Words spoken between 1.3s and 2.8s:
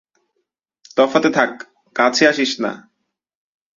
থাক্, কাছে আসিস না।